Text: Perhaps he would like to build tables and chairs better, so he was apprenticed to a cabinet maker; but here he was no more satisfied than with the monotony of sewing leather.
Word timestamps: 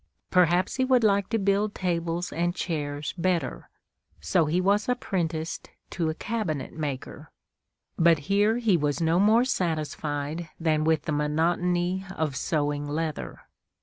Perhaps 0.31 0.77
he 0.77 0.83
would 0.83 1.03
like 1.03 1.29
to 1.29 1.37
build 1.37 1.75
tables 1.75 2.33
and 2.33 2.55
chairs 2.55 3.13
better, 3.19 3.69
so 4.19 4.45
he 4.45 4.59
was 4.59 4.89
apprenticed 4.89 5.69
to 5.91 6.09
a 6.09 6.15
cabinet 6.15 6.73
maker; 6.73 7.29
but 7.99 8.17
here 8.31 8.57
he 8.57 8.75
was 8.75 8.99
no 8.99 9.19
more 9.19 9.45
satisfied 9.45 10.49
than 10.59 10.83
with 10.83 11.03
the 11.03 11.11
monotony 11.11 12.03
of 12.17 12.35
sewing 12.35 12.87
leather. 12.87 13.41